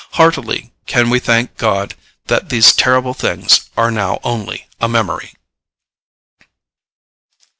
Heartily 0.13 0.73
can 0.87 1.11
we 1.11 1.19
thank 1.19 1.57
God 1.57 1.93
that 2.25 2.49
these 2.49 2.73
terrible 2.73 3.13
things 3.13 3.69
are 3.77 3.91
now 3.91 4.17
only 4.23 4.67
a 4.79 4.89
memory. 4.89 5.35